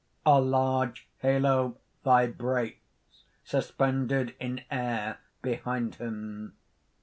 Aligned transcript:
_)(_A 0.31 0.43
large 0.43 1.07
halo 1.19 1.77
vibrates, 2.03 3.25
suspended 3.43 4.33
in 4.39 4.61
air 4.71 5.19
behind 5.43 5.93
him. 5.93 6.55